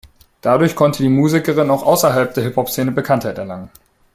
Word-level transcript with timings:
Dadurch 0.41 0.75
konnte 0.75 1.03
die 1.03 1.09
Musikerin 1.09 1.69
auch 1.69 1.83
außerhalb 1.83 2.33
der 2.33 2.45
Hip-Hop-Szene 2.45 2.91
Bekanntheit 2.91 3.37
erlangen. 3.37 3.69